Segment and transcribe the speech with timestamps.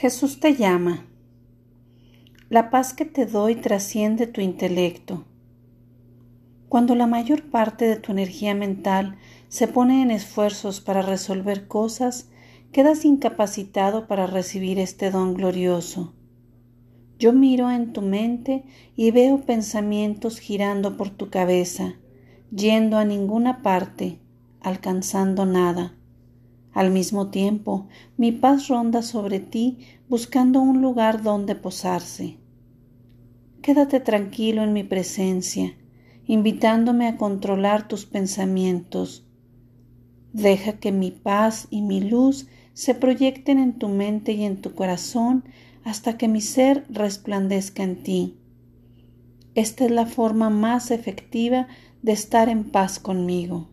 [0.00, 1.08] Jesús te llama.
[2.50, 5.24] La paz que te doy trasciende tu intelecto.
[6.68, 9.18] Cuando la mayor parte de tu energía mental
[9.48, 12.30] se pone en esfuerzos para resolver cosas,
[12.70, 16.14] quedas incapacitado para recibir este don glorioso.
[17.18, 18.62] Yo miro en tu mente
[18.94, 21.96] y veo pensamientos girando por tu cabeza,
[22.52, 24.20] yendo a ninguna parte,
[24.60, 25.96] alcanzando nada.
[26.78, 32.38] Al mismo tiempo, mi paz ronda sobre ti buscando un lugar donde posarse.
[33.62, 35.76] Quédate tranquilo en mi presencia,
[36.24, 39.26] invitándome a controlar tus pensamientos.
[40.32, 44.76] Deja que mi paz y mi luz se proyecten en tu mente y en tu
[44.76, 45.42] corazón
[45.82, 48.38] hasta que mi ser resplandezca en ti.
[49.56, 51.66] Esta es la forma más efectiva
[52.02, 53.66] de estar en paz conmigo.